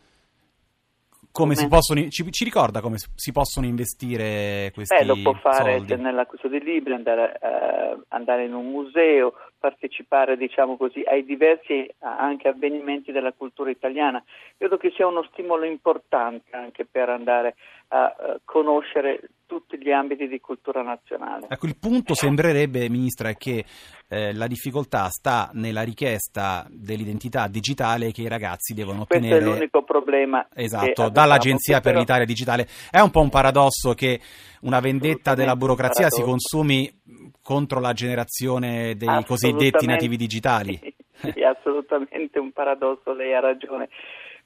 Come 1.30 1.54
Come? 1.54 1.54
si 1.54 1.66
possono, 1.68 2.08
ci, 2.08 2.30
ci 2.30 2.44
ricorda 2.44 2.80
come 2.82 2.96
si 2.98 3.32
possono 3.32 3.64
investire 3.64 4.70
questi 4.74 4.94
Beh, 4.94 5.04
lo 5.04 5.16
può 5.22 5.32
fare 5.34 5.78
soldi? 5.78 5.96
nell'acquisto 5.96 6.48
di 6.48 6.62
libri, 6.62 6.92
andare, 6.92 7.38
eh, 7.40 7.98
andare 8.08 8.44
in 8.44 8.52
un 8.52 8.66
museo, 8.70 9.32
partecipare 9.62 10.36
diciamo 10.36 10.76
così, 10.76 11.02
ai 11.06 11.24
diversi 11.24 11.88
anche 12.00 12.48
avvenimenti 12.48 13.12
della 13.12 13.32
cultura 13.32 13.70
italiana. 13.70 14.22
Credo 14.58 14.76
che 14.76 14.92
sia 14.96 15.06
uno 15.06 15.22
stimolo 15.30 15.64
importante 15.64 16.50
anche 16.50 16.84
per 16.84 17.08
andare 17.08 17.54
a 17.88 18.06
eh, 18.08 18.40
conoscere 18.44 19.20
tutti 19.46 19.78
gli 19.78 19.90
ambiti 19.90 20.26
di 20.26 20.40
cultura 20.40 20.82
nazionale. 20.82 21.46
Ecco, 21.48 21.66
il 21.66 21.76
punto 21.76 22.14
sembrerebbe, 22.14 22.88
Ministra, 22.88 23.28
è 23.28 23.36
che 23.36 23.64
eh, 24.08 24.32
la 24.32 24.46
difficoltà 24.46 25.08
sta 25.10 25.50
nella 25.52 25.82
richiesta 25.82 26.66
dell'identità 26.70 27.48
digitale 27.48 28.12
che 28.12 28.22
i 28.22 28.28
ragazzi 28.28 28.72
devono 28.72 29.04
Questo 29.04 29.26
è 29.26 29.28
ottenere. 29.28 29.44
l'unico 29.44 29.82
problema. 29.84 30.48
Esatto, 30.54 31.10
dall'Agenzia 31.10 31.74
per 31.74 31.92
però- 31.92 31.98
l'Italia 31.98 32.24
Digitale. 32.24 32.66
È 32.90 33.00
un 33.00 33.10
po' 33.10 33.20
un 33.20 33.28
paradosso 33.28 33.92
che 33.92 34.20
una 34.62 34.80
vendetta 34.80 35.34
della 35.34 35.54
burocrazia 35.54 36.08
si 36.08 36.22
consumi 36.22 36.90
contro 37.42 37.80
la 37.80 37.92
generazione 37.92 38.94
dei 38.96 39.24
cosiddetti 39.26 39.51
Assolutamente 39.56 39.86
nativi 39.86 40.16
digitali. 40.16 40.78
sì. 40.82 40.94
sì, 41.32 41.42
assolutamente 41.42 42.38
un 42.38 42.52
paradosso, 42.52 43.12
lei 43.12 43.34
ha 43.34 43.40
ragione. 43.40 43.88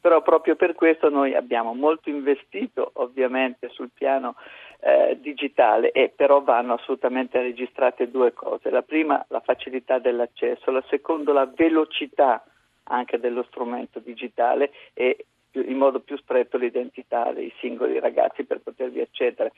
Però 0.01 0.23
proprio 0.23 0.57
per 0.57 0.75
questo 0.75 1.09
noi 1.09 1.35
abbiamo 1.35 1.75
molto 1.75 2.11
investito 2.11 2.91
ovviamente 2.95 3.69
sul 3.71 3.91
piano 3.93 4.37
eh, 4.81 5.19
digitale 5.21 5.91
e 5.91 6.13
però 6.15 6.43
vanno 6.43 6.75
assolutamente 6.75 7.41
registrate 7.41 8.11
due 8.11 8.33
cose. 8.33 8.71
La 8.71 8.83
prima 8.83 9.25
la 9.29 9.41
facilità 9.41 9.99
dell'accesso, 9.99 10.71
la 10.71 10.85
seconda 10.89 11.33
la 11.33 11.51
velocità 11.53 12.45
anche 12.85 13.19
dello 13.19 13.43
strumento 13.49 13.99
digitale 13.99 14.71
e 14.93 15.27
in 15.53 15.77
modo 15.77 16.01
più 16.01 16.17
stretto 16.19 16.59
l'identità 16.59 17.33
dei 17.33 17.53
singoli 17.59 17.99
ragazzi 17.99 18.45
per 18.45 18.61
potervi 18.61 19.01
accedere. 19.01 19.53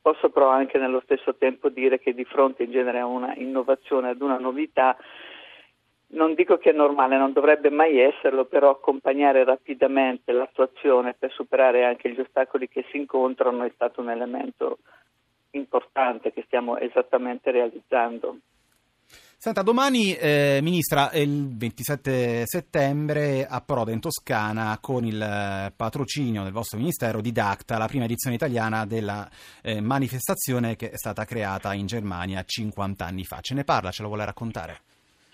Posso 0.00 0.30
però 0.30 0.48
anche 0.48 0.78
nello 0.78 1.00
stesso 1.00 1.34
tempo 1.36 1.68
dire 1.68 1.98
che 1.98 2.14
di 2.14 2.24
fronte 2.24 2.62
in 2.62 2.70
genere 2.70 3.00
a 3.00 3.06
una 3.06 3.34
innovazione, 3.34 4.10
ad 4.10 4.20
una 4.20 4.38
novità, 4.38 4.96
non 6.10 6.34
dico 6.34 6.56
che 6.56 6.70
è 6.70 6.72
normale, 6.72 7.18
non 7.18 7.32
dovrebbe 7.32 7.68
mai 7.70 7.98
esserlo, 7.98 8.46
però 8.46 8.70
accompagnare 8.70 9.44
rapidamente 9.44 10.32
l'attuazione 10.32 11.14
per 11.18 11.30
superare 11.32 11.84
anche 11.84 12.10
gli 12.10 12.20
ostacoli 12.20 12.68
che 12.68 12.86
si 12.90 12.96
incontrano 12.96 13.64
è 13.64 13.70
stato 13.74 14.00
un 14.00 14.10
elemento 14.10 14.78
importante 15.50 16.32
che 16.32 16.44
stiamo 16.46 16.78
esattamente 16.78 17.50
realizzando. 17.50 18.38
Senta, 19.40 19.62
domani, 19.62 20.16
eh, 20.16 20.58
Ministra, 20.62 21.12
il 21.12 21.56
27 21.56 22.42
settembre 22.44 23.46
approda 23.46 23.92
in 23.92 24.00
Toscana 24.00 24.76
con 24.80 25.04
il 25.04 25.22
eh, 25.22 25.72
patrocinio 25.76 26.42
del 26.42 26.50
vostro 26.50 26.76
Ministero 26.76 27.20
di 27.20 27.30
DACTA 27.30 27.78
la 27.78 27.86
prima 27.86 28.02
edizione 28.02 28.34
italiana 28.34 28.84
della 28.84 29.30
eh, 29.62 29.80
manifestazione 29.80 30.74
che 30.74 30.90
è 30.90 30.96
stata 30.96 31.24
creata 31.24 31.72
in 31.72 31.86
Germania 31.86 32.42
50 32.44 33.06
anni 33.06 33.24
fa. 33.24 33.38
Ce 33.40 33.54
ne 33.54 33.62
parla, 33.62 33.92
ce 33.92 34.02
lo 34.02 34.08
vuole 34.08 34.24
raccontare? 34.24 34.80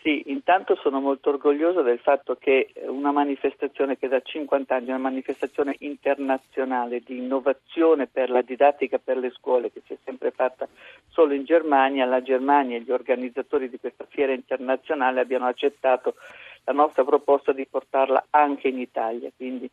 Sì, 0.04 0.24
intanto 0.26 0.76
sono 0.82 1.00
molto 1.00 1.30
orgogliosa 1.30 1.80
del 1.80 1.98
fatto 1.98 2.36
che 2.36 2.74
una 2.88 3.10
manifestazione 3.10 3.96
che 3.96 4.06
da 4.06 4.20
50 4.20 4.74
anni 4.74 4.88
è 4.88 4.90
una 4.90 4.98
manifestazione 4.98 5.76
internazionale 5.78 7.00
di 7.00 7.16
innovazione 7.16 8.06
per 8.06 8.28
la 8.28 8.42
didattica 8.42 8.98
per 8.98 9.16
le 9.16 9.30
scuole 9.30 9.72
che 9.72 9.80
si 9.86 9.94
è 9.94 9.96
sempre 10.04 10.30
fatta 10.30 10.68
solo 11.08 11.32
in 11.32 11.46
Germania, 11.46 12.04
la 12.04 12.20
Germania 12.20 12.76
e 12.76 12.82
gli 12.82 12.90
organizzatori 12.90 13.70
di 13.70 13.80
questa 13.80 14.04
fiera 14.06 14.34
internazionale 14.34 15.20
abbiano 15.20 15.46
accettato 15.46 16.16
la 16.64 16.74
nostra 16.74 17.02
proposta 17.02 17.52
di 17.52 17.64
portarla 17.64 18.26
anche 18.28 18.68
in 18.68 18.80
Italia. 18.80 19.30
Quindi 19.34 19.70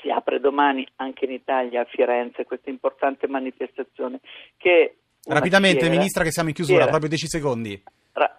si 0.00 0.08
apre 0.08 0.38
domani 0.38 0.86
anche 0.96 1.24
in 1.24 1.32
Italia 1.32 1.80
a 1.80 1.84
Firenze 1.84 2.44
questa 2.44 2.70
importante 2.70 3.26
manifestazione 3.26 4.20
che 4.56 4.98
Rapidamente, 5.24 5.80
fiera, 5.80 5.94
Ministra, 5.96 6.22
che 6.22 6.30
siamo 6.30 6.50
in 6.50 6.54
chiusura, 6.54 6.76
fiera, 6.76 6.90
proprio 6.90 7.10
10 7.10 7.26
secondi. 7.26 7.82
Ra- 8.12 8.36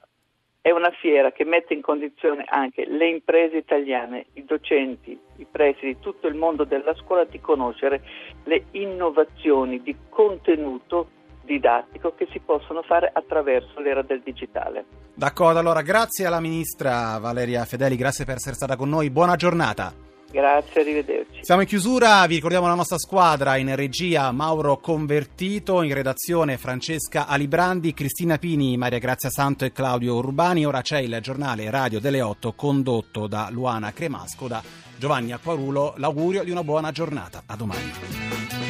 è 0.63 0.71
una 0.71 0.91
fiera 0.91 1.33
che 1.33 1.43
mette 1.43 1.73
in 1.73 1.81
condizione 1.81 2.45
anche 2.47 2.85
le 2.87 3.09
imprese 3.09 3.57
italiane, 3.57 4.27
i 4.35 4.45
docenti, 4.45 5.19
i 5.35 5.45
presidi, 5.45 5.99
tutto 5.99 6.27
il 6.27 6.35
mondo 6.35 6.63
della 6.63 6.95
scuola 6.95 7.25
di 7.25 7.41
conoscere 7.41 8.01
le 8.45 8.67
innovazioni 8.71 9.81
di 9.81 9.93
contenuto 10.07 11.09
didattico 11.43 12.15
che 12.15 12.29
si 12.31 12.39
possono 12.39 12.81
fare 12.81 13.11
attraverso 13.13 13.81
l'era 13.81 14.03
del 14.03 14.21
digitale. 14.21 14.85
D'accordo, 15.13 15.59
allora 15.59 15.81
grazie 15.81 16.25
alla 16.25 16.39
ministra 16.39 17.17
Valeria 17.19 17.65
Fedeli, 17.65 17.97
grazie 17.97 18.23
per 18.23 18.35
essere 18.35 18.55
stata 18.55 18.77
con 18.77 18.87
noi, 18.87 19.09
buona 19.09 19.35
giornata. 19.35 20.12
Grazie, 20.33 20.81
arrivederci. 20.81 21.43
Siamo 21.43 21.61
in 21.61 21.67
chiusura, 21.67 22.25
vi 22.25 22.33
ricordiamo 22.33 22.65
la 22.65 22.73
nostra 22.73 22.97
squadra 22.97 23.55
in 23.57 23.75
regia 23.75 24.31
Mauro 24.31 24.77
Convertito, 24.77 25.83
in 25.83 25.93
redazione 25.93 26.57
Francesca 26.57 27.27
Alibrandi, 27.27 27.93
Cristina 27.93 28.39
Pini, 28.39 28.75
Maria 28.75 28.97
Grazia 28.97 29.29
Santo 29.29 29.63
e 29.63 29.71
Claudio 29.71 30.15
Urbani. 30.15 30.65
Ora 30.65 30.81
c'è 30.81 30.97
il 30.97 31.19
giornale 31.21 31.69
Radio 31.69 31.99
delle 31.99 32.21
8 32.21 32.53
condotto 32.53 33.27
da 33.27 33.49
Luana 33.51 33.93
Cremasco, 33.93 34.47
da 34.47 34.63
Giovanni 34.97 35.33
Acquarulo. 35.33 35.93
L'augurio 35.97 36.43
di 36.43 36.49
una 36.49 36.63
buona 36.63 36.91
giornata. 36.91 37.43
A 37.45 37.55
domani. 37.55 38.62